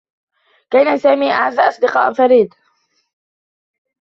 [0.69, 2.53] كان سامي أعزّ أصدقاء فريد.